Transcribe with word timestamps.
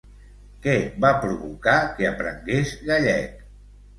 Què 0.61 0.71
va 1.05 1.09
provocar 1.25 1.75
que 1.99 2.07
aprengués 2.11 2.75
gallec? 2.91 3.45